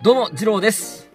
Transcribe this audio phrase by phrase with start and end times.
[0.00, 1.10] どうも、二郎です。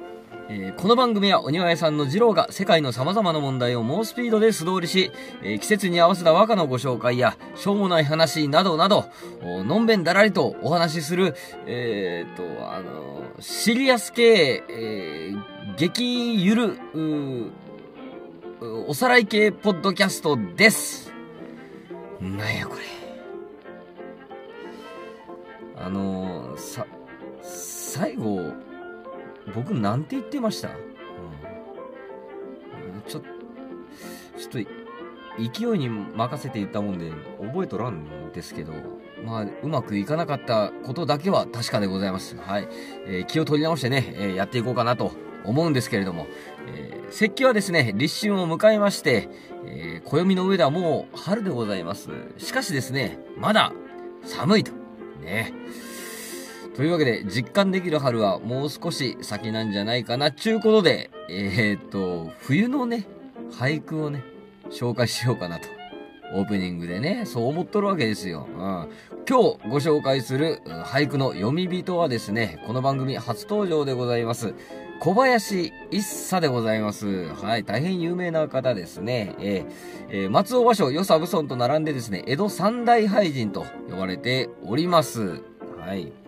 [0.50, 5.10] えーこの番組はお庭屋さんの二郎が世界の様々な問題を猛スピードで素通りし、
[5.42, 9.06] えー季節に合わせた和歌のご紹介や、しょうもない話などなど、
[9.42, 11.34] のんべんだらりとお話しする、
[11.66, 12.44] えーっと、
[12.74, 16.78] あのーシリアス系、えー激ゆる、
[18.90, 21.14] おさらい系ポッドキャストです。
[22.20, 22.82] なんやこれ。
[25.78, 26.86] あのーさ、
[27.42, 28.52] 最後、
[29.54, 30.76] 僕なんて言ってました、うん、
[33.08, 34.70] ちょ、ちょっと、
[35.38, 38.74] 勢いに任せて言ったもんで、覚えとらんですけど、
[39.26, 42.36] まあ、うまくいかなかったことだけは確かでございます。
[42.36, 42.68] はい。
[43.08, 45.12] えー気を取り直してね、えーやっていこうかなと
[45.46, 46.28] 思うんですけれども、
[46.68, 49.30] えー節気はですね、立春を迎えまして、
[49.66, 52.10] えー暦の上ではもう春でございます。
[52.38, 53.72] しかしですね、まだ
[54.24, 54.72] 寒いと。
[55.24, 55.54] ね。
[56.76, 63.08] というわけで、実感できる春はもう少し先なんじゃないかな、ちゅうことで、えー、っと、冬のね、
[63.52, 64.24] 俳句をね、
[64.72, 65.68] 紹介しようかなと。
[66.36, 68.48] オープニングでね、そう思っとるわけですよ。
[68.50, 68.88] うん、今
[69.28, 74.56] 日ご紹介する俳句の読み人はですね、この番組初登場でございます。
[75.00, 77.28] 小林一茶でございます。
[77.36, 79.36] はい、大変有名な方ですね。
[79.38, 79.66] えー
[80.10, 85.44] えー松尾芭蕉、与謝蕪村と並んでですね、江戸三大俳人と呼ばれております。
[85.80, 86.23] はい。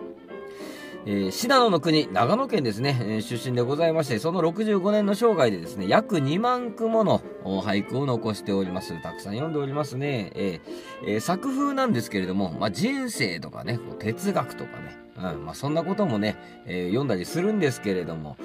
[1.08, 9.00] えー信濃の国、長野県ですね、えー出身でございまして、その65年の生涯でですね、約2万句もの俳句を残しております。
[9.04, 10.32] たくさん読んでおりますね。
[10.34, 18.38] えーえー作風なんですけれども、まあ、人生とかね、哲学とかね、うん、まあ、そんなこともね、え読んだりするんですけれども、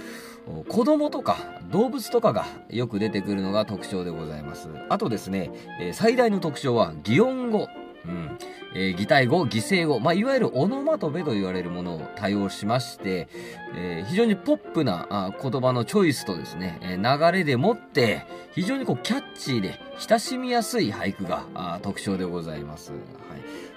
[0.69, 1.37] 子供とか
[1.71, 4.69] 動物とかがよく出てくるのが特徴でございます。
[4.89, 7.69] あとですね、え最大の特徴は擬音語。
[8.07, 8.39] うん
[8.75, 13.29] えー擬態語、擬声語、まあ、いわゆるオノマトペと言われるものを対応しまして、
[13.77, 22.93] えー非常にポップなあ言葉のチョイスとですね、えー流れでもって、非常にこうキャッチーで親しみやすい俳句があ特徴でございます。
[22.93, 23.01] はい。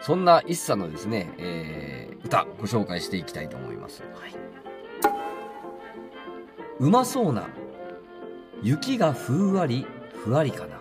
[0.01, 4.01] そんな一茶のですね、えー歌ご紹介していきたいと思います。
[4.01, 4.33] はい。
[6.79, 7.47] うまそうな
[8.61, 9.85] 雪がふんわり
[10.23, 10.79] ふわりかな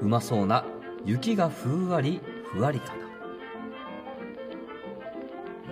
[0.00, 0.64] うまそうな
[1.06, 2.20] 雪がふんわり
[2.52, 3.04] ふわりかな、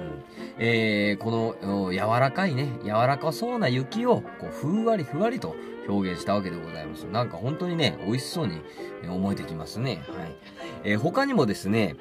[0.00, 0.24] うん。
[0.58, 5.56] えーこの柔らかいね柔らかそうな雪をこうふんわりふわりと
[5.88, 7.02] 表現したわけでございます。
[7.02, 8.60] なんか本当にね美味しそうに
[9.08, 10.02] 思えてきますね。
[10.08, 10.36] はい、
[10.84, 11.96] えー他にもですね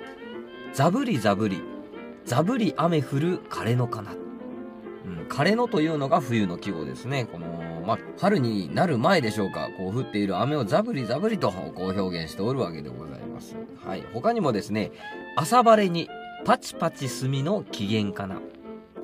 [0.73, 1.61] ざぶりざぶり
[2.25, 4.11] ざぶり雨降る枯れ野かな。
[4.11, 4.15] う
[5.05, 7.25] ん、枯れ野というのが冬の季語ですね。
[7.25, 9.69] この、まあ、春になる前でしょうか。
[9.77, 13.22] こう降っている雨をザブリザブリとこう表現しておるわけでございます。
[13.85, 14.03] はい。
[14.13, 14.91] 他にもですね、
[15.35, 16.09] 朝晴れに
[16.45, 18.39] パチパチ墨の機嫌かな。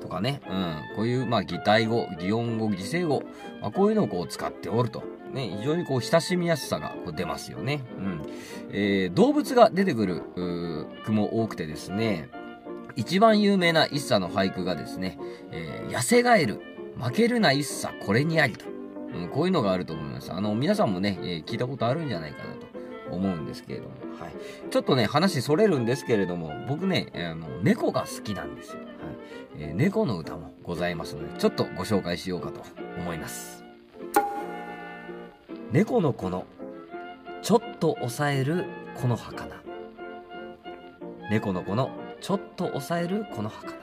[0.00, 0.40] とかね。
[0.48, 0.96] うん。
[0.96, 3.22] こういう、まあ、擬態語、擬音語、擬声語。
[3.60, 5.02] まあ、こういうのをこう使っておると。
[5.32, 7.84] ね、非常にこう親しみやすさがこう出ますよね。
[7.98, 8.22] うん。
[8.72, 12.28] えー動物が出てくる、う句も多くてですね、
[12.96, 15.18] 一番有名な一茶の俳句がですね、
[15.52, 16.60] えー痩せガエル、
[17.00, 18.66] 負けるな一茶これにありと。
[19.14, 20.32] うん、こういうのがあると思います。
[20.32, 22.69] あの、皆さんもね、えー聞いたことあるんじゃないかなと
[23.10, 23.90] 思うんですけれども。
[24.18, 24.32] はい。
[24.70, 28.78] ちょっとね、話それるんですけれども、僕ね、あの、猫が好きなんですよ。
[28.78, 28.88] はい。
[29.58, 32.62] えー猫の歌もございますので、ちょっとご紹介しようかと
[32.98, 33.64] 思います。
[35.72, 36.46] 猫の子の、
[37.42, 38.64] ちょっと抑える
[39.00, 39.62] この儚。
[41.30, 43.74] 猫の子の、ちょっと抑えるこの儚。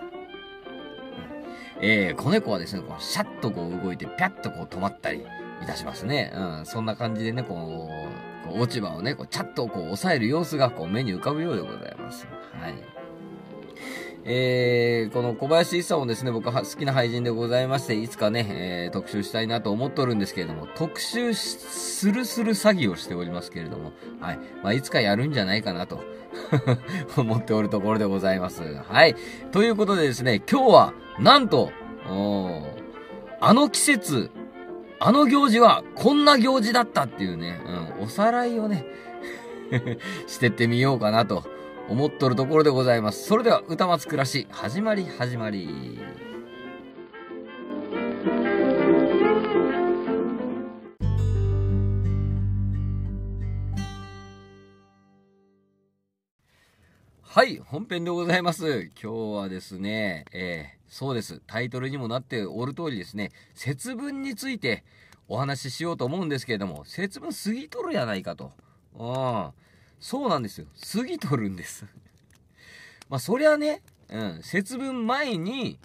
[1.80, 5.20] えー、子猫はですね、こうシャッとこう動いて、ピャッとこう止まったり
[5.62, 6.32] いたしますね。
[6.36, 12.28] うん、そんな感じでね、こう、こう落ち葉をね、こうチャッとこう抑える様子がこう目に浮かぶようでございます。
[12.60, 12.98] はい。
[14.30, 24.40] えー、この小林一茶もですね、僕は好きな俳人でございまして、いつかね、えー特集したいなと思っておるんですけれども、特集するする詐欺をしておりますけれども、はい。
[24.64, 26.04] まあ、いつかやるんじゃないかなと
[27.16, 28.64] 思っておるところでございます。
[28.64, 29.16] はい。
[29.54, 31.72] ということでですね、今日は、なんと、
[33.40, 34.32] あの季節、
[35.00, 37.60] あの行事はこんな行事だったっていうね、
[37.98, 38.86] うん、おさらいをね、
[40.28, 41.44] してってみようかなと
[41.90, 43.26] 思っとるところでございます。
[43.26, 46.00] それでは、歌松暮らし、始まり始まり。
[57.38, 58.90] はい、本編でございます。
[59.00, 61.40] 今日はですね、えーそうです。
[61.46, 64.84] タイトルにもなっておる通りですね、節分について
[65.28, 68.54] お話ししようと思うんですけれども、節分過ぎとるやないかと。
[68.96, 69.52] うん。
[70.00, 70.66] そうなんですよ。
[70.96, 71.86] 過ぎとるんです。
[73.08, 75.78] まあ、そりゃね、うん、節分前に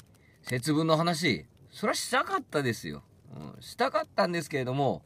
[0.44, 3.02] 節分の話、それはしたかったですよ。
[3.36, 5.02] うん、したかったんですけれども、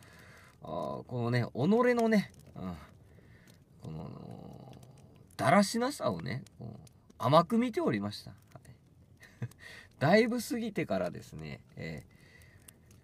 [0.62, 2.76] あこのね、己のね、うん、
[3.82, 4.45] この、
[5.36, 6.44] だらしなさをね、
[7.18, 8.32] 甘く見ておりました。
[9.98, 12.04] だいぶ過ぎてからですね、え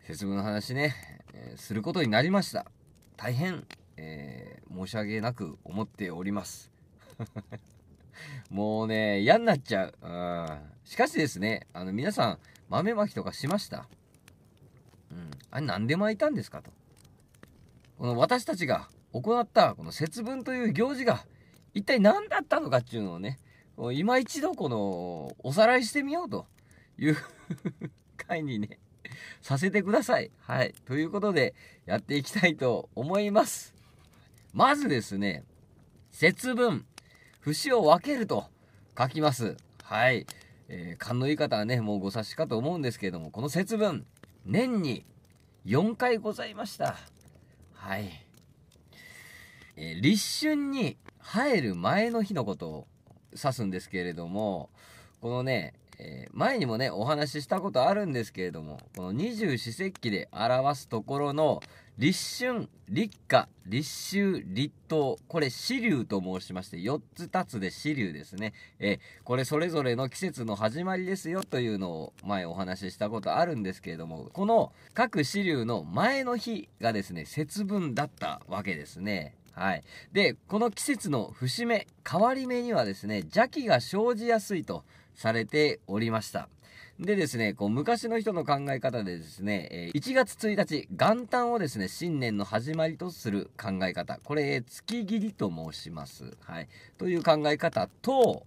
[0.02, 0.94] ー、節分の話ね、
[1.34, 2.66] えー、することになりました。
[3.16, 6.70] 大変、えー、申し訳なく思っております。
[8.50, 9.94] もうね、嫌になっちゃう。
[10.02, 10.70] うん。
[10.84, 12.38] しかしですね、あの、皆さん、
[12.68, 13.88] 豆まきとかしました？
[15.10, 15.30] うん。
[15.50, 16.70] あれ、なんで巻いたんですかと。
[17.98, 21.24] この私たちが行ったこの節分という行事が
[21.74, 23.38] 一体何だったのかっていうのをね、
[23.94, 26.46] 今一度このおさらいしてみようと
[26.98, 27.16] いう
[28.16, 28.78] 回にね、
[29.40, 30.30] させてください。
[30.40, 30.74] はい。
[30.84, 31.54] ということで、
[31.86, 33.74] やっていきたいと思います。
[34.52, 35.44] まずですね、
[36.10, 36.86] 節分、
[37.40, 38.46] 節を分けると
[38.96, 39.56] 書きます。
[39.82, 40.26] はい。
[40.68, 44.06] えー、勘のいい方はね、もうご察しかと思うんですけれども、この節分、
[44.44, 45.04] 年に
[45.66, 46.96] 4回ございました。
[47.74, 48.10] はい。
[49.76, 52.86] えー、立春に入る前の日のことを
[53.32, 54.68] 指すんですけれども、
[55.20, 61.62] このね、えー、前にもね、お話ししたことあるんですけれども、この二十四節気で表すところの、
[61.98, 68.52] 立春、立夏、立秋、立冬、これ、支流と申しまして、4つ立つで支流ですね。
[68.80, 79.36] えー、これそれぞれの季節の始まりですよというのを前お話ししたことあるんですけれども、この各支流の前の日がですね、節分だったわけですね。
[79.54, 79.82] はい。
[80.12, 84.84] で、この季節の節目、変わり目にはですね、邪気が生じやすいと
[85.14, 86.48] されておりました。
[86.98, 94.20] でですね、こう昔の人の考え方でですね、1月1日、元旦をですね、新年の始まりとする考え方。
[94.22, 96.36] これ、月切りと申します。
[96.40, 96.68] はい。
[96.98, 98.46] という考え方と、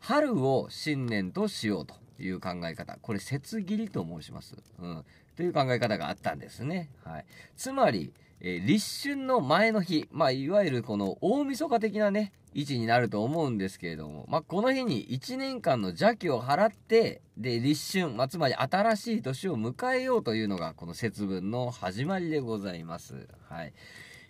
[0.00, 2.98] 春を新年としようという考え方。
[3.00, 4.54] これ、節切りと申します。
[4.80, 5.04] うん。
[5.36, 6.90] という考え方があったんですね。
[7.04, 7.24] はい。
[7.56, 8.12] つまり、
[8.46, 23.26] えー、立春の前の日、まあ、いわゆるこの大晦日的なね、位置になると思うんですけれども、まあ、この日に1年間の邪気を払って、で、立春、まあ、つまり新しい年を迎えようというのが、この節分の始まりでございます。
[23.48, 23.72] はい。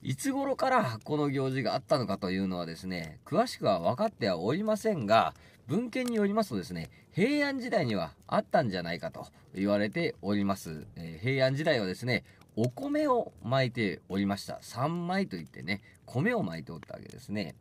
[0.05, 5.35] いつ頃からこの行事があったのかというのはですね、詳しくは分かってはおりませんが、
[5.67, 10.87] 文献によりますとですね、平安時代にはあったんじゃないかと言われております。
[10.95, 12.23] えー、平安時代はですね、
[12.57, 14.59] お米を巻いておりました。
[14.61, 17.55] 三枚といってね、米を巻いておったわけですね。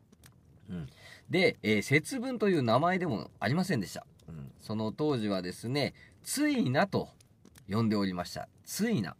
[0.69, 0.87] うん。
[1.29, 4.05] で、えー、節分という名前でもありませんでした。
[4.27, 4.51] うん。
[4.59, 5.93] その当時はですね、
[6.23, 7.09] ついなと
[7.69, 8.47] 呼んでおりました。
[8.65, 9.15] ついな。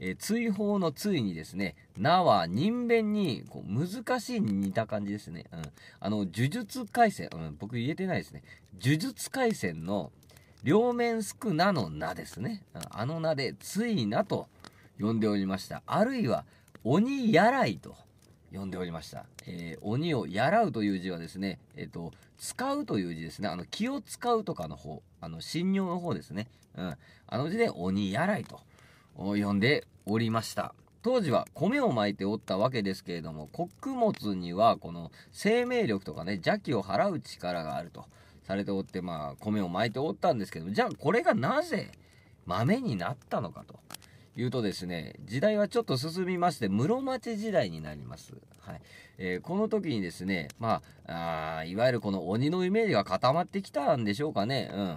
[0.00, 5.44] えー、追放の追にですね、なは人弁にこう難しいに似た感じですね。
[5.52, 5.62] うん。
[6.00, 8.42] あの、呪術廻戦、うん、僕言えてないですね。
[8.82, 10.10] 呪術廻戦の
[10.64, 12.64] 両面すくなのなですね。
[12.90, 14.48] あの名で、ついなと
[15.00, 15.82] 呼んでおりました。
[15.86, 16.44] あるいは、
[16.84, 17.96] 鬼やらいと
[18.52, 19.26] 呼んでおりました。
[19.46, 23.48] えー、鬼をやらうという字はですね、えっ、ー、と、使うという字ですね。
[23.48, 26.48] あの、気を使うとかの方、あの、信用の方ですね。
[26.76, 26.96] うん。
[27.26, 28.60] あの字で鬼やらいと
[29.16, 30.74] 呼んでおりました。
[31.02, 38.06] 当時は米をまいておったわけですけれども、穀物にはこの生命力とかね、邪気を払う力があると
[38.46, 41.92] されておって、まあ、米をまいておったんですけど、じゃあこれがなぜ
[42.46, 43.78] 豆になったのかと。
[44.36, 48.32] いうとですね、時代はちょっと進みまして、室町時代になります。
[48.60, 48.80] はい。
[49.18, 54.70] えー、この時にですね、まあ、あいわゆるこの鬼のイメージが固まってきたんでしょうかね。
[54.74, 54.94] うん。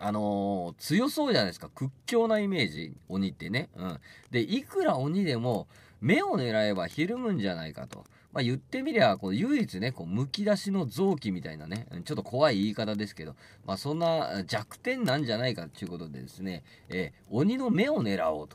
[0.00, 1.70] あのー、強そうじゃないですか。
[1.74, 3.68] 屈強なイメージ、鬼ってね。
[3.76, 3.98] うん。
[4.30, 5.66] で、いくら鬼でも、
[6.00, 8.04] 目を狙えばひるむんじゃないかと。
[8.38, 13.34] まあ、言ってみりゃ、こう唯一ね、こう、むき出しの臓器みたいなね、ちょっと怖い言い方ですけど、
[13.66, 18.48] まあ、そんな弱点なんじゃないかということでですね、えー、鬼の目を狙おう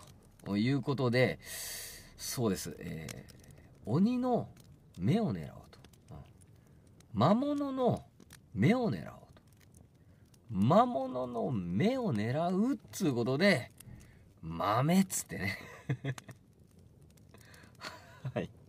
[0.46, 1.38] ということで、
[2.16, 4.48] そうです、えー、鬼の
[4.98, 5.80] 目を狙おうと。
[6.12, 6.18] うん、
[7.14, 8.06] 魔物の
[8.56, 9.42] 目を狙おうと。
[10.50, 13.70] 魔物の目を狙うっつうことで、
[14.42, 15.58] 豆っつってね
[18.34, 18.50] はい。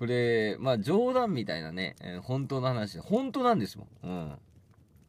[0.00, 4.08] これ、まあ冗談みたいなね、えー、本当の話、本当なんですもん。
[4.08, 4.38] うん。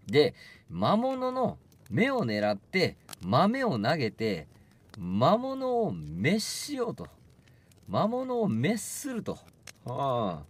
[0.05, 0.35] で、
[0.69, 1.57] 魔物の
[1.89, 4.47] 目を狙って、豆を投げて、
[4.99, 7.07] 魔物を滅しようと。
[7.87, 9.39] 魔物を滅すると。
[9.85, 10.43] はあ、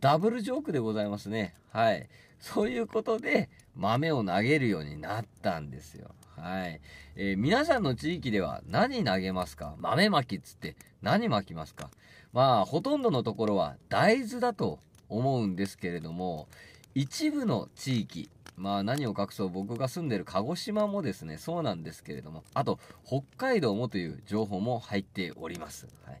[0.00, 1.54] ダブルジョークでございますね。
[1.70, 2.08] はい。
[2.40, 6.10] そういうことで、豆を投げるようになったんですよ。
[6.36, 6.80] はい。
[7.14, 9.76] えー、皆さんの地域では何投げますか？
[9.78, 11.90] 豆まきっつって何まきますか？
[12.34, 16.48] まあ、ほとんどのところは大豆だと思うんですけれども、
[16.94, 25.86] 一部の地域、まあ何を隠そう僕が住んでる鹿児島もですね、そうなんですけれども、あと北海道もという情報も入っております。
[26.04, 26.20] はい、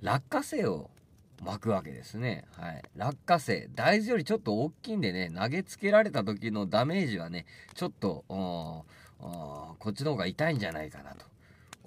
[0.00, 0.90] 落花生を
[1.42, 2.46] 巻くわけですね。
[2.52, 2.82] はい。
[2.96, 3.68] 落花生。
[3.74, 8.84] 大豆よりちょっと大きいんでね、投げつけられた時のダメージはね、ちょっと、こ
[9.90, 11.26] っちの方が痛いんじゃないかなと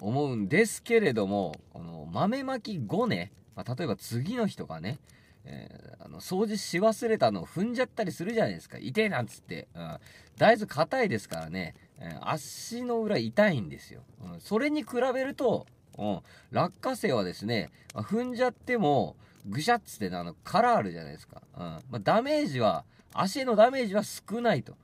[0.00, 4.98] 思うんですけれども、この豆まき後ね、まあ、例えば次の日とかね、
[5.44, 8.78] えー、あの掃除し忘れたのを踏んじゃったりするじゃないですか。
[8.78, 9.66] 痛えなんつって。
[9.74, 9.98] うん、
[10.36, 14.02] 大豆硬いですからね、えー、足の裏痛いんですよ。
[14.24, 15.66] うん、それに比べると、
[15.98, 16.20] うん、
[16.52, 21.42] 落花生はですね、まあ、踏んじゃっても、ぐしゃっつってあの、殻あるじゃないですか。
[21.56, 21.60] うん。
[21.60, 24.76] まあ、ダメージは、足へのダメージは少ないと。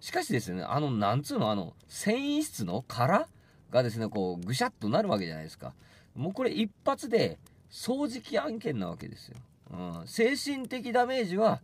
[0.00, 3.28] しかしですね、あの、なんつうの、あの、繊維質の殻
[3.70, 5.74] がですね、こう、ぐしゃっとなるわけじゃないですか。
[6.14, 7.38] もうこれ一発で、
[7.72, 9.38] 掃除機案件なわけですよ。
[9.72, 10.06] うん。
[10.06, 11.60] 精神的ダメージは、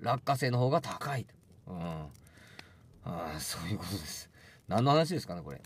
[0.00, 1.34] 落花生の方が高いと。
[1.72, 1.80] うん。
[3.04, 4.30] ああ、そういうことです。
[4.66, 5.60] 何の話ですかね、これ。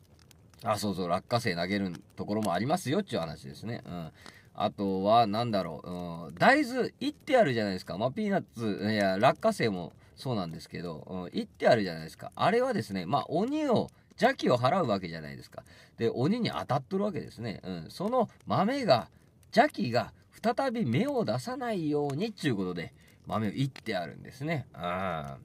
[0.65, 3.83] あ、そうそう、落花生投げるところもありますよっていう話ですね。
[3.87, 4.11] うん。
[4.55, 5.91] あとは、なんだろう、
[6.29, 7.99] うん、大豆、いってあるじゃないですか。
[7.99, 12.33] まあ、ピーナッツ、いや、落花生もそうなんですけど、うん、いってあるじゃないですか。
[12.35, 15.65] あれはですね、まあ、鬼を、邪気を払うわけじゃないですか。
[15.99, 17.61] で、鬼に当たっとるわけですね。
[17.65, 17.87] うん。
[17.91, 19.09] その豆が、
[19.55, 22.93] 邪気が再び芽を出さないようにっていうことで、
[23.27, 24.67] 豆をいってあるんですね。
[24.75, 25.37] あ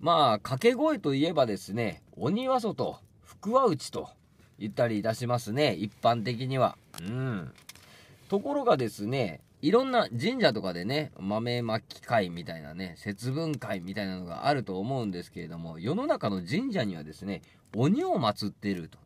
[0.00, 4.08] まあ、掛け声といえばですね、鬼は外、福は内と
[4.58, 5.74] 言ったりいたしますね。
[5.74, 6.76] 一般的には。
[7.00, 7.52] うん。
[8.28, 17.42] ところがですね、いろんな神社とかでね、豆まき会みたいなね、節分会みたいなのがあると思うんですけれども、世の中の神社にはですね、
[17.74, 18.98] 鬼を祀っていると、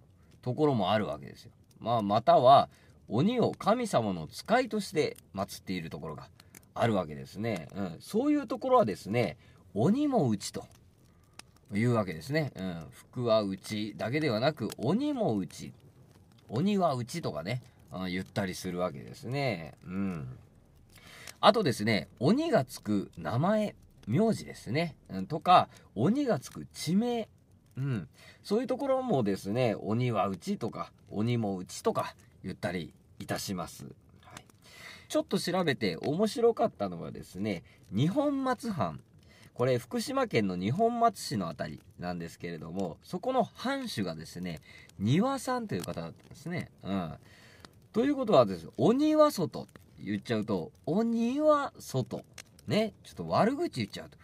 [0.42, 1.52] ところもあるわけですよ。
[1.78, 2.68] まあ、または、
[3.10, 6.28] 鬼を神様の使いとして祀っているところが
[6.74, 7.68] あるわけですね。
[7.74, 9.36] うん、そういうところはですね、
[9.74, 10.64] 鬼も内と
[11.74, 12.52] いうわけですね。
[12.56, 15.72] うん、福は内だけではなく、鬼も内。
[16.48, 17.62] 鬼は内とかね、
[17.92, 19.74] うん言ったりするわけですね。
[19.84, 20.38] うん。
[21.40, 23.74] あとですね、鬼がつく名前、
[24.06, 24.94] 名字ですね。
[25.08, 27.28] うん、とか、鬼がつく地名。
[27.76, 28.08] うん。
[28.44, 32.14] そういうところもですね、鬼はうちとか、鬼もうちとか
[32.44, 33.84] 言ったりいたします。
[33.84, 34.44] はい。
[35.08, 37.62] ちょっと調べて面白かったのはですね、
[37.92, 39.00] 二本松藩。
[39.54, 44.60] これ、福島県の二本松市のあたりなんですけれども、そこの藩主がですね、
[44.98, 46.70] 庭さんという方だったんですね。
[46.82, 47.12] うん。
[47.92, 49.66] ということはですね、鬼は外
[49.98, 52.24] 言っちゃうと、鬼は外。
[52.66, 54.16] ね、ちょっと悪口言っちゃうと。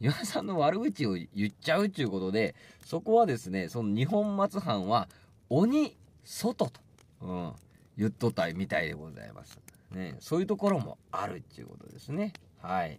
[0.00, 2.54] 岩さんの悪口を言っちゃうっていうことで、
[2.84, 5.08] そこはですね、その日本松藩は、
[5.50, 5.94] 鬼
[6.24, 6.80] 外と、
[7.20, 7.52] うん、
[8.00, 9.60] 言っとったみたいでございます。
[9.90, 12.32] ね、そういうところもあるっていうことですね。
[12.62, 12.98] はい。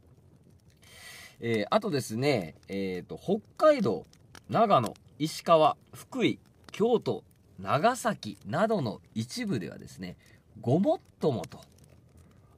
[1.39, 4.05] えー、あとですね、えっ、ー、と、北海道、
[4.47, 6.37] 長野、石川、福井、
[6.71, 7.23] 京都、
[7.59, 10.17] 長崎などの一部ではですね、
[10.61, 11.61] ごもっともと、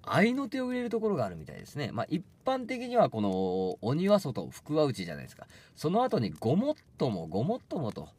[0.02, 1.92] 合いの手を入れるところがあるみたいですね。
[1.94, 5.48] まあ、一般的にはこの、鬼は外、福は内じゃないですか。
[5.78, 8.10] その後にごもっとも、ごもっともと、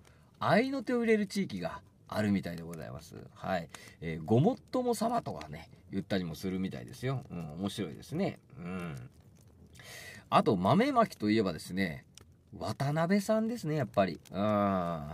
[0.40, 3.17] 合いの手を入れる地域があるみたいでございます。
[3.35, 3.69] はい。
[4.01, 7.25] えー、ごもっとも様とかね、言ったりもするみたいですよ。
[7.31, 8.39] うん、面白いですね。
[8.59, 9.11] うん。
[10.31, 12.05] あと、豆まきといえばですね、
[12.59, 14.21] 渡辺さんですね、やっぱり。
[14.31, 14.41] うん。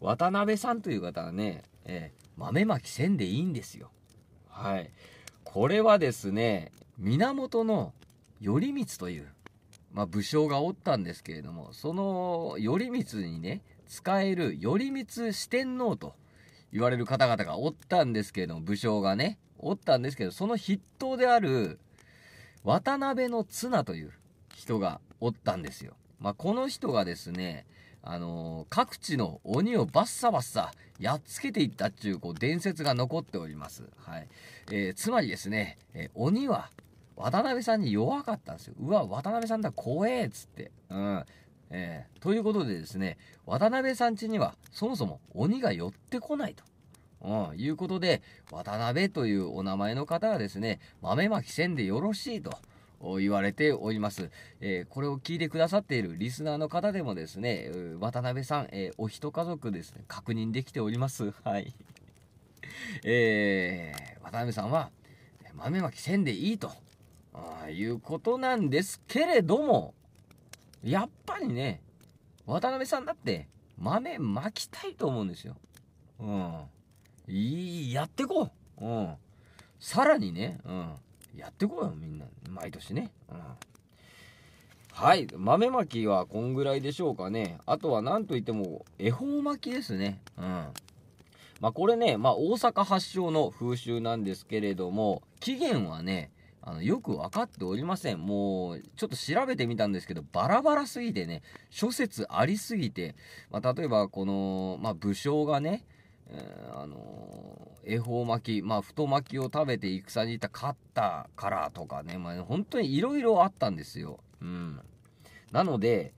[0.00, 3.90] 渡辺さんという方はね、えー、豆まきせんでいいんですよ。
[4.48, 4.90] はい。
[5.44, 7.92] これはですね、源の
[8.42, 9.28] 頼光という、
[9.92, 13.62] まあ、武将がおったんですけれども、その頼光にね、
[13.94, 16.14] 使える頼光四天王と
[16.72, 21.78] 言われる方々がおったんですけれども、武将がね、おったんですけど、その筆頭である
[22.64, 24.12] 渡辺の綱という
[24.52, 25.94] 人がおったんですよ。
[26.18, 27.66] まあ、この人がですね、
[28.02, 33.84] あのー、各地の鬼をバッサバッサやっつけていったっていうこう伝説が残っております。
[33.96, 34.28] はい。
[34.72, 36.70] えー、つまりですね、えー、鬼は
[37.16, 38.74] 渡辺さんに弱かったんですよ。
[38.80, 40.72] うわ、渡辺さんだ、怖えっつって。
[40.90, 41.24] うん。
[41.76, 46.62] えー、ということでですね、渡辺さん家にはそもそも鬼が寄ってこないと。
[47.22, 52.52] うん、いうことで、渡辺というお名前の方はですね、豆まきせんでよろしいと。
[53.18, 54.30] 言われております。
[54.62, 61.32] えー、これを聞いてくださっているリスナーの方でもですね、渡辺さん、えー、お一家族ですね、確認できております。
[61.44, 61.74] はい。
[63.04, 64.90] えー、渡辺さんは、
[65.54, 66.72] 豆まきせんでいいと、
[67.34, 69.92] あいうことなんですけれども、
[70.84, 71.80] やっぱりね、
[72.46, 73.48] 渡辺さんだって
[73.78, 75.56] 豆まきたいと思うんですよ。
[76.20, 76.54] うん。
[77.26, 78.84] いい、やってこう。
[78.84, 79.14] うん。
[79.80, 80.94] さらにね、うん。
[81.34, 82.26] やってこうよ、みんな。
[82.50, 83.10] 毎年ね。
[83.30, 83.38] うん。
[84.92, 85.26] はい。
[85.34, 87.58] 豆まきはこんぐらいでしょうかね。
[87.64, 90.20] あとは何といっても、恵方巻きですね。
[90.36, 90.44] うん。
[91.60, 96.30] まあこれね、まあ大阪発祥の風習なんですけれども、起源はね、
[96.66, 98.20] あの、よく分かっておりません。
[98.20, 103.14] もう、ちょっと調べてみたんですけど、バラバラすぎてね、諸説ありすぎて、
[103.50, 105.84] まあ、例えば、この、まあ、武将がね、
[106.30, 106.96] えー、あの
[107.84, 114.20] 恵方巻き、まあ、太巻きを食べて戦に行った勝ったからとかね、まあ、本当にいろいろあったんですよ。
[114.40, 114.80] うん。
[115.52, 116.14] なので、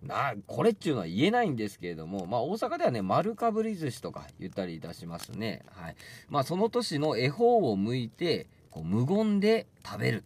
[0.00, 5.62] な、これっちゅうのは言えないんですけれども、まあ大阪ではね、丸かぶり寿司とか言ったりいたしますね。
[5.72, 5.96] はい。
[6.28, 10.24] まあその年の恵方を剥いて、こう無言で食べる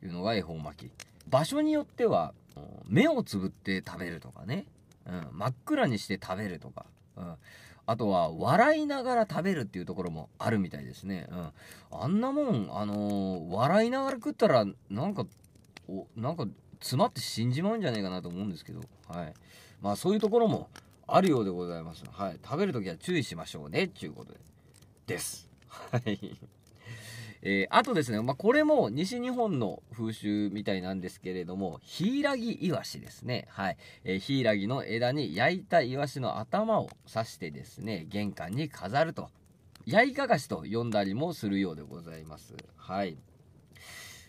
[0.00, 0.92] というのが恵方巻き。
[1.28, 2.34] 場所によっては、
[2.86, 4.66] 目をつぶって食べるとかね。
[5.06, 6.86] うん、真っ暗にして食べるとか。
[7.16, 7.34] うん。
[7.86, 11.26] あとは、笑いながら食べるっていうところもあるみたいですね。
[11.30, 11.50] うん。
[11.90, 15.26] あんなもん、あのー、笑いながら食ったら、なんか、
[15.88, 16.46] お、なんか、
[16.78, 18.80] 詰まって死んじまうんじゃないかなと思うんですけど。
[19.08, 19.34] はい。
[19.80, 20.68] まあ、そういうところも
[21.06, 22.04] あるようでございます。
[22.10, 22.38] はい。
[22.44, 24.40] 食べるときは注意しましょうね、っていうことで。
[25.06, 25.48] です。
[25.68, 26.38] はい。
[27.42, 33.46] えー、あとですね、まあ、これも西日本の風習みたいなんですけれども、ヒイラギイワシですね。
[33.48, 33.76] はい。
[34.04, 39.30] えー、ヒイラギの枝に焼いたイワシの頭を刺してですね、玄関に飾ると。
[39.86, 42.54] 焼いかがしと呼んだりもするようでございます。
[42.76, 43.16] はい。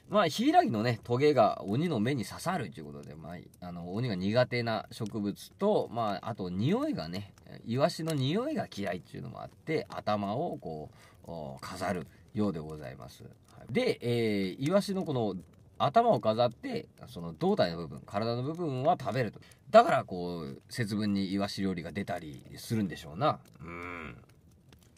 [0.09, 7.33] まあ、ヒイラギのね、トゲが鬼の目に刺さるということで、まあ、あの、鬼が苦手な植物と、まあ、あと匂いがね、
[7.65, 10.89] イワシの匂いが嫌いっていうのもあって、頭をこ
[11.25, 12.07] う、飾る。
[12.33, 13.23] ようでございます。
[13.69, 15.35] で、えー、イワシのこの
[15.77, 19.39] 頭を飾って、その胴体の部分、体の部分は食べると。
[19.69, 23.39] だから、こう、節分にイワシ料理が出たりするんでしょうな。
[23.61, 24.17] うん。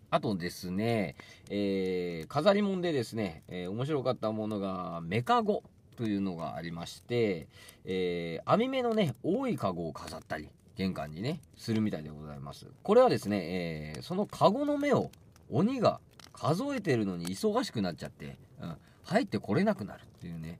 [0.10, 1.16] あとですね、
[1.50, 5.64] えー、飾り物でですね、えー、面白かったものが、メカゴ
[5.96, 7.48] というのがありまして、
[7.86, 12.68] えー、網目のね、多いカゴを飾ったり、玄関にね、するみたいでございます。
[12.84, 15.12] これはですね、えー、そのカゴの目を
[15.50, 16.00] 鬼が
[16.44, 18.76] 数えてるのに忙しくなっちゃって、うん、
[19.06, 20.60] 入ってこれなくなるっていうね。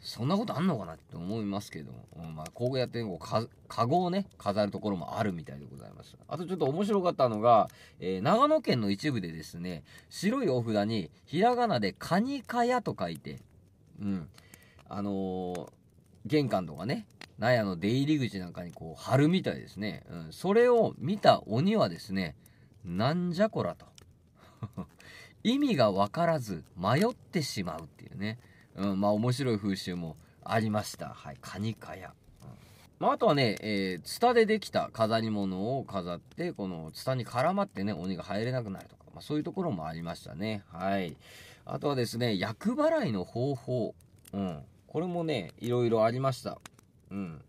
[0.00, 6.16] そんなことあんのかなって思いますけども、うん、まあ、こうやってこうか、カゴをね、飾るところもあるみたいでございます。
[6.28, 13.40] あとちょっと面白かったのが、えー、長野県の一部でですね、白いお札に、ひらがなでカニカヤと書いて、
[14.00, 14.28] うん、
[14.88, 15.68] あのー、
[16.24, 17.06] 玄関とかね、
[17.40, 20.04] 納屋の出入り口なんかにこう貼るみたいですね。
[20.08, 22.36] うん、それを見た鬼はですね、
[22.84, 23.86] なんじゃこらと。
[25.44, 28.38] 意味が分からず迷ってしまうっていうね、
[28.74, 31.08] うん、まあ面白い風習もありました。
[31.08, 32.12] はい、カニカヤ。
[32.42, 32.48] うん
[32.98, 40.62] まあ、あとはね、えー、ツタでできた飾り物を飾って、このツタに絡まってね、鬼が入れなくなるとか、まあ、そういうところもありましたね。
[40.72, 41.16] はい。
[41.66, 43.94] あとはですね、厄払いの方法。
[44.32, 44.62] うん。
[44.86, 46.58] これもね、いろいろありました。
[47.10, 47.42] うん。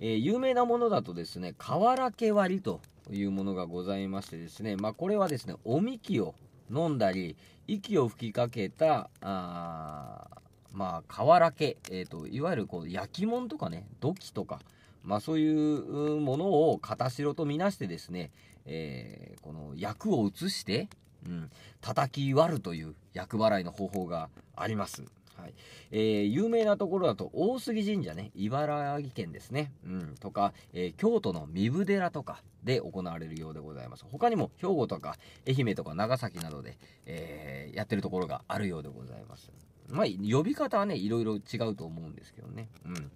[0.00, 2.80] えー、有名なものだとですね、瓦毛割りと
[3.12, 6.34] いうものがございましてですね、まあ、これはですね、おみきを
[6.70, 7.36] 飲んだり、
[7.66, 10.28] 息を吹きかけた、あ
[10.72, 14.60] まあ、瓦毛、えっ、ー、と、いわゆるこう焼き物とかね、土器とか、
[15.04, 18.30] まあそういうものを片白とみなしてですね、
[18.66, 20.88] えー、この役を移して、
[21.26, 25.04] うん、叩き割るという厄払いの方法があります。
[25.36, 25.54] はい。
[25.90, 34.04] えー、有名なところだと、大杉神社ね、茨城県ですね、うん、とか、えー、京都の壬生寺とかで行われるようでございます。
[34.10, 35.16] 他にも、兵庫とか、
[35.46, 39.50] 愛媛とか長崎などで、えー、やってるところがあるようでございます。
[39.88, 42.68] まあ、呼び方はね、いろいろ違うと思うんですけどね。
[42.86, 43.10] うん。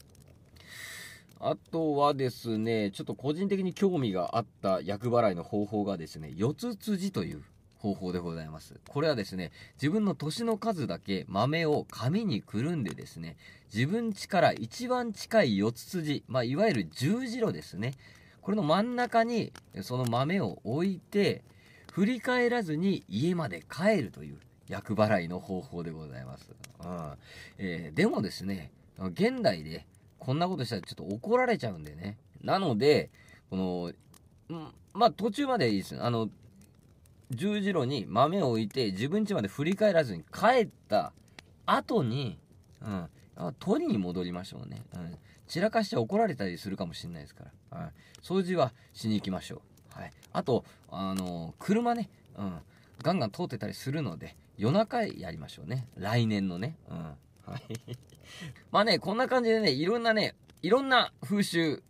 [1.40, 7.44] あとはですね、ちょっと個人的に興味があった厄払いの方法がですね、四つ辻という
[7.78, 8.78] 方法でございます。
[8.88, 13.36] これはですね、自分の年の数だけ豆を紙にくるんでですね、
[13.72, 17.94] 自分家から一番近い四つ筋、まあ、いわゆる十字路ですね。
[18.42, 21.42] これの真ん中にその豆を置いて、
[21.92, 24.38] 振り返らずに家まで帰るという
[24.68, 26.50] 厄払いの方法でございます。
[26.84, 27.12] うん
[27.58, 29.86] えー、でもですね、現代で
[30.18, 32.16] こんなことしたらちょっと怒られちゃうんでね。
[32.42, 33.10] なので、
[33.50, 33.56] こ
[34.48, 36.02] の、まあ途中までいいです。
[36.02, 36.28] あの、
[37.30, 41.12] 十字路に豆を置いて自分家まで振り返らずに帰った
[41.66, 42.38] 後に、
[42.80, 43.08] うん、
[43.58, 45.18] 取りに戻りましょうね、うん。
[45.46, 49.62] 散らかして怒られたりするかもしれないですから、はい、掃除はしに行きましょ
[49.96, 49.98] う。
[49.98, 52.58] はい、あと、あのー、車ね、うん、
[53.02, 55.86] ガンガン通ってたりするので、夜中やりましょうね。
[55.96, 56.76] 来年のね。
[56.90, 56.96] うん。
[56.96, 57.96] はい。
[58.70, 61.82] まあね、こんな感じでね、いろんなね、いろんな風習、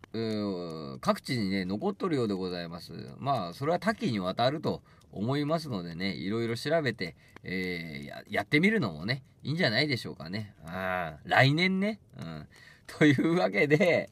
[1.01, 2.92] 各地にね、残っとるようでございます。
[3.18, 10.55] まあ、それは多岐にわたると思いますのでね、いろいろ調べて、えー、ややってみるのもね、いいんじゃないでしょうかね。
[10.66, 12.49] あ来年ね、うん、
[12.87, 14.11] というわけで、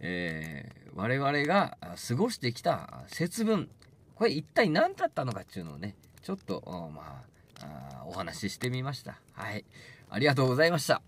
[0.00, 3.70] えー、我々が過ごしてきた節分、
[4.14, 6.62] これ一体何だったのかっていうのをね、ちょっと、
[6.94, 7.24] ま
[7.60, 9.20] あ、あお話ししてみました。
[9.32, 9.64] はい。
[10.10, 11.02] ありがとうございました。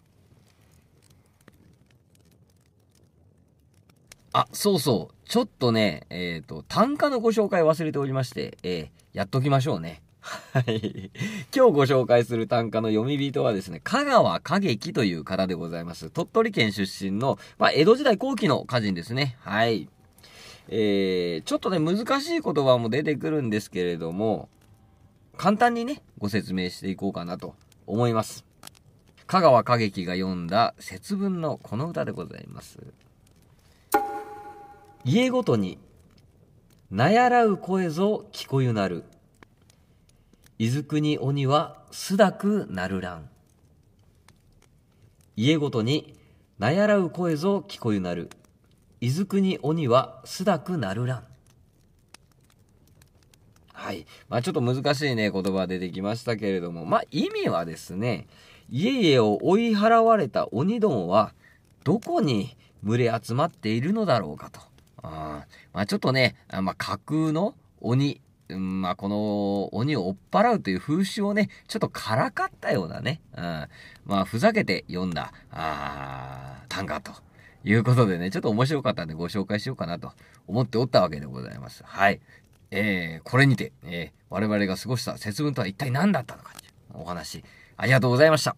[4.33, 5.20] あ、そうそう。
[5.31, 10.03] ちょっとね、えっ、ー、と、単価のご紹介忘れておりまして、えー、やっときましょうね。
[10.21, 11.13] はい。
[11.55, 16.11] 今日ご紹介する単価の読み人はですね、香川歌劇という方でございます。
[16.11, 19.37] 鳥取県出身の、まあ、江戸時代後期の歌人ですね。
[19.39, 19.89] はい。
[20.67, 24.49] えー、ちょっとね、難しい言葉も出てくるんですけれども、
[25.37, 27.55] 簡単にね、ご説明していこうかなと
[27.87, 28.45] 思います。
[29.29, 32.81] 香川歌劇が読んだ節分のこの歌でございます。
[35.05, 35.79] 家ごとに、
[36.91, 39.05] なやらう声ぞ聞こゆなる。
[40.59, 43.31] いずくに鬼はすだくなるらん。
[45.37, 46.19] 家ごとに、
[46.59, 48.29] なやらう声ぞ聞こゆなる。
[49.01, 51.25] いずくに鬼はすだくなるらん。
[53.73, 54.05] はい。
[54.29, 58.27] まあちょっと難しいね、言葉出てきましたけれども、まあ意味はですね、
[58.69, 61.33] 家々を追い払われた鬼どもは、
[61.85, 64.70] どこに群れ集まっているのだろうかと。
[65.03, 73.69] あまあちょっとね、まあ架空の鬼、うん、まあこの鬼を追っ払うという風習をね、ちょっとからかったようなね、うん、ま
[74.21, 77.13] あふざけて読んだ、あ短歌と
[77.65, 80.13] いうことでね、ちょっと面白かったんでご紹介しようかなと
[80.47, 81.83] 思っておったわけでございます。
[81.85, 82.21] はい。
[82.71, 87.43] えー、これにて、えー、我々が過ごした節分とは一体何だったのかというお話、
[87.77, 88.57] ありがとうございました。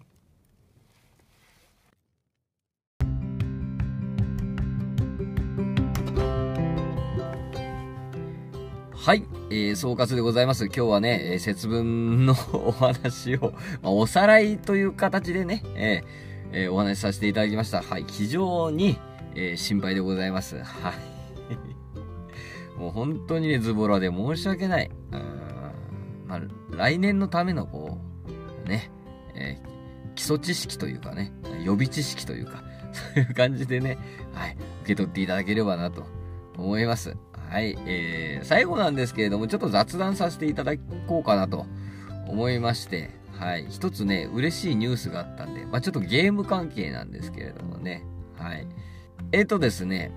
[9.02, 10.66] はい、えー、総括でございます。
[10.66, 17.82] 今日はね、えー、節分のお話を、 まあ、おさらいという形でね、えーえー、お話しさせていただきました。
[17.82, 19.00] はい、非常に、
[19.34, 20.56] えー、心配でございます。
[20.62, 20.94] はい。
[22.78, 24.88] もう本当にね、ズボラで申し訳ない。
[25.10, 25.20] うん
[26.28, 26.40] まあ、
[26.76, 27.98] 来年のためのこ
[28.64, 28.88] う、ね、
[29.34, 31.32] えー、基礎知識というかね、
[31.64, 32.62] 予備知識というか、
[33.16, 33.98] そういう感じでね、
[34.32, 36.06] はい、受け取っていただければなと
[36.56, 37.16] 思います。
[37.52, 40.72] はい、えー、最後なんですけれども、ちょっと雑談させていただ
[41.06, 41.66] こうかなと
[42.26, 48.06] 思いまして、はい、一つね、嬉しいニュースがあったんで、まあ、ちょっとゲーム関係なんですけれどもね、
[48.38, 48.66] はい。
[49.32, 50.12] えっ、ー、とですね、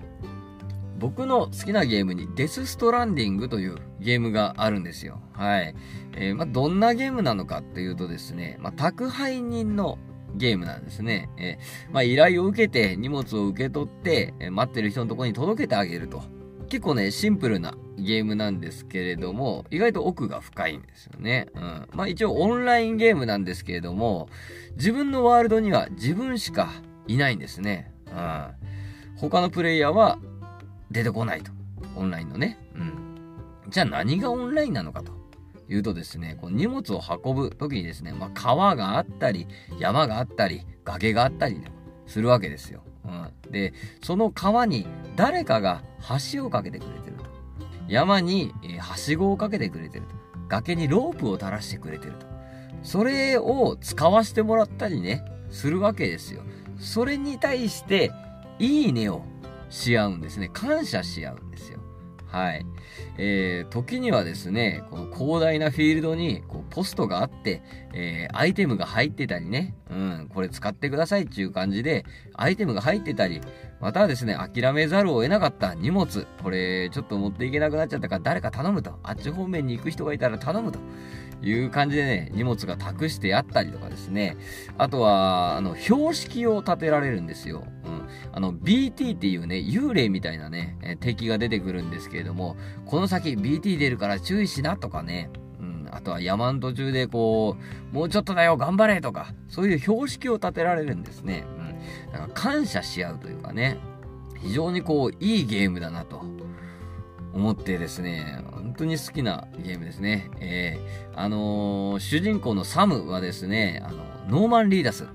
[0.98, 5.20] 僕の好きなゲームにデスストランディングというゲームがあるんですよ。
[5.34, 5.74] はい。
[6.14, 9.98] えー、まあ、どんなゲームなのかっていうとですね、まあ、宅配人の
[10.36, 11.28] ゲームなんですね。
[11.36, 16.34] えー、まあ、依頼を受けて荷物を受け取って、え、待ってる人のところに届けてあげると。
[16.68, 21.48] 結構ね、シンプルなゲームなんですけれども、意外と奥が深いんですよね。
[21.54, 21.88] うん。
[21.92, 24.28] まあ一応オンラインゲームなんですけれども、
[24.76, 26.70] 自分のワールドには自分しか
[27.06, 27.92] いないんですね。
[28.06, 28.50] うん。
[29.16, 30.18] 他のプレイヤーは
[30.90, 31.52] 出てこないと。
[31.96, 32.58] オンラインのね。
[32.74, 32.92] うん。
[33.68, 35.12] じゃあ何がオンラインなのかと
[35.68, 39.46] いうとですね、こう荷物を運ぶ時にですね、まあ川があったり、
[39.78, 41.60] 山があったり、崖があったり
[42.06, 42.82] するわけですよ。
[43.04, 43.52] うん。
[43.52, 45.82] で、その川に誰かが
[46.32, 47.24] 橋を架けてくれてると。
[47.88, 50.14] 山に、えはしごをかけてくれてると。
[50.48, 52.26] 崖にロープを垂らしてくれてると。
[52.82, 56.42] それを使わせてもらったりね、するわけですよ。
[56.78, 58.12] それに対して、
[58.58, 59.22] いいねを
[59.70, 60.48] し合うんですね。
[60.52, 61.80] 感謝し合うんですよ。
[62.26, 62.66] はい。
[63.18, 67.62] えー、時にはですね、この広大なフィールドにこうポストがあって、
[67.94, 73.40] えー、アイテムが入ってたりね、うん、これ使ってくださいっていう感じで、アイテムが入ってたり、
[73.80, 80.78] またはですね、諦めざるを得なかった荷物、これちょっと持っていけなくなっちゃったから誰か頼むと、あっち方面に行く人がいたら頼むと
[81.42, 84.36] いう感じでね、荷物が託してあったりとかですね、
[84.78, 87.64] あとは、あの、標識を立てられるんですよ。
[87.84, 88.08] うん。
[88.32, 95.30] あの、BT っていうね、幽霊みたいなね、え敵が出てくるんですけれども、この先 BT 出るから注意しなとかね、
[95.96, 97.56] あとは山の途中でこ
[97.92, 101.44] う、もうちょっとだよ、頑張れとか、そういう標識を立てられるんですね。
[102.12, 102.28] うん。
[102.28, 103.78] か感謝し合うというかね、
[104.40, 106.22] 非常にこう、いいゲームだなと
[107.32, 110.30] 思ってですね、本当に好きなゲームですね。
[110.40, 115.08] えー、あのー、主人公のサムはですね、あの、ノーマン・リーダス、ウ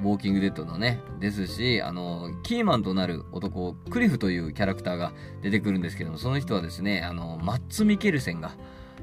[0.00, 8.52] ォーキングデッドのね、ですし、あの、キーマンとなる男、クリフというキャラクターが出てくるんですけども、その人はですね、あの、マッツ・ミケルセンが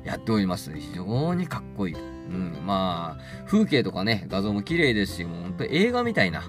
[0.04, 0.72] やっております。
[0.74, 1.96] 非常にかっこいい。
[1.96, 1.98] う
[2.30, 6.44] ん、まあ、風景とかね、画像も綺麗ですし、もう本当映画みたいな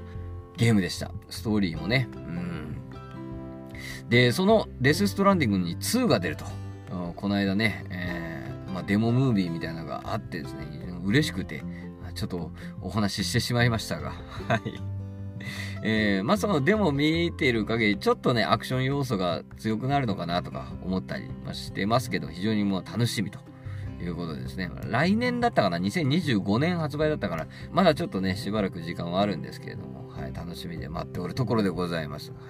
[0.57, 1.11] ゲームでした。
[1.29, 2.09] ストーリーもね。
[2.15, 2.77] うん。
[4.09, 6.45] で、そのデス・ストランディングに2が出ると。
[7.17, 10.67] この間ね、えー、まあ、デモムービーみたいなのがあってですね、
[11.05, 11.63] 嬉しくて、
[12.15, 14.13] ちょっとお話ししてしまいましたが、
[14.49, 14.61] はい。
[15.83, 23.39] えー、まあそのデモ見ている限り、ちょっとね、アクション要素が強くなるのかなとか思ったりしてますけど、非常にもう楽しみと。
[23.99, 24.71] いうことですね。
[24.85, 30.06] 来年だったかな ?2025 年発売だったから、まだちょっとね、しばらく時間はあるんですけれども、
[30.37, 32.31] 楽しみで待っておるところでございます。
[32.31, 32.41] はい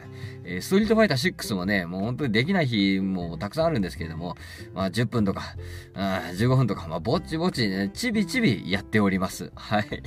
[0.45, 4.37] えー、ストリートファイター6もね、もう本当にできない日もたくさんあるんですけれども、
[4.75, 5.43] まあ10分とか、
[5.95, 9.53] あ15分とか、まあぼちぼちね、ちびちびやっております。
[9.55, 10.03] はい。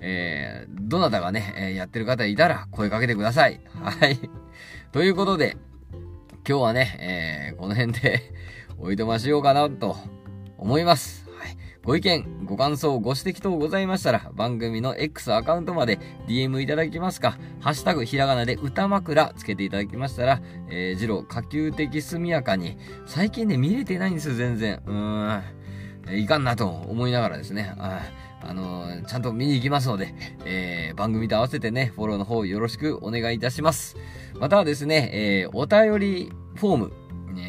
[0.00, 3.60] えー、どなたがね、えやってる方いたら声かけてください。
[3.74, 4.18] はい。
[4.92, 5.56] ということで、
[6.48, 8.32] 今日はね、えー、この辺で
[8.78, 9.96] おいとましようかなと
[10.58, 11.25] 思います。
[11.86, 24.82] ご意見、ご感想、ご指摘等ございましたら、番組の X アカウントまで DM いただきますか、ハッシュタグひらがなで歌枕つけていただきましたら、えー、ジロー、可及的速やかに、最近ね、見れてないんですよ、全然。
[24.84, 26.20] うーん。
[26.20, 27.72] いかんなと思いながらですね。
[27.78, 28.02] あ
[28.42, 30.12] あのー、ちゃんと見に行きますので、
[30.44, 33.96] えー、番組と合わせてね、フォローの方よろしくお願いいたします。
[34.40, 36.92] またはですね、えー、お便りフォーム、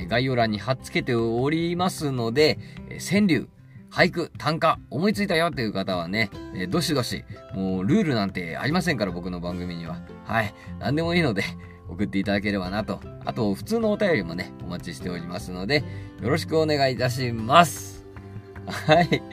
[0.07, 3.47] 概要欄に貼っ付けておりますので、え川柳、
[3.89, 7.23] 俳句、短歌、思いついたよっていう方はね、えどしどし、
[7.53, 9.99] もうルールなんてありませんから、僕の番組には。
[10.25, 10.53] はい。
[10.79, 11.43] 何でもいいので、
[11.89, 12.99] 送っていただければなと。
[13.25, 15.83] あと、普通のお便りもね、お待ちしておりますので、
[16.21, 18.05] よろしくお願いいたします。
[18.67, 19.23] はい。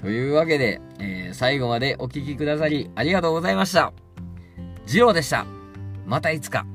[0.00, 3.92] というわけで、えー、最後までお聴きくださりありがとうございました。
[4.84, 5.46] ジローでした。
[6.04, 6.66] またいつか。